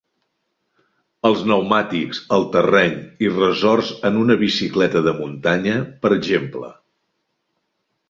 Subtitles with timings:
[1.29, 6.77] Els pneumàtics, el terreny i ressorts en una bicicleta de muntanya, per exemple.